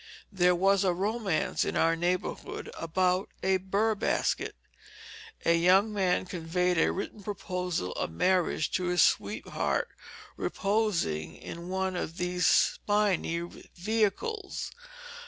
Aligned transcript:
There 0.31 0.55
was 0.55 0.83
a 0.83 0.95
romance 0.95 1.63
in 1.63 1.77
our 1.77 1.95
neighborhood 1.95 2.71
about 2.75 3.29
a 3.43 3.57
bur 3.57 3.93
basket. 3.93 4.55
A 5.45 5.55
young 5.55 5.93
man 5.93 6.25
conveyed 6.25 6.79
a 6.79 6.91
written 6.91 7.21
proposal 7.21 7.91
of 7.91 8.09
marriage 8.09 8.71
to 8.71 8.85
his 8.85 9.03
sweetheart 9.03 9.89
reposing 10.37 11.35
in 11.35 11.69
one 11.69 11.95
of 11.95 12.17
the 12.17 12.39
spiny 12.39 13.41
vehicles. 13.75 14.71